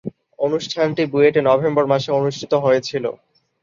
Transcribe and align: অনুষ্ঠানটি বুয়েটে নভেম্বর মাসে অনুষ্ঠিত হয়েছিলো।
অনুষ্ঠানটি 0.39 1.03
বুয়েটে 1.11 1.41
নভেম্বর 1.49 1.85
মাসে 1.91 2.09
অনুষ্ঠিত 2.19 2.53
হয়েছিলো। 2.65 3.11